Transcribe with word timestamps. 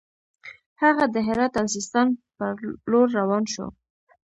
هغه 0.81 1.05
د 1.13 1.15
هرات 1.27 1.53
او 1.59 1.65
سیستان 1.75 2.07
پر 2.37 2.55
لور 2.91 3.07
روان 3.19 3.43
شو. 3.53 3.67